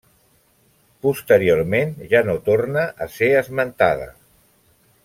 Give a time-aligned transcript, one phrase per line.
[1.07, 4.13] Posteriorment ja no torna a ser esmentada.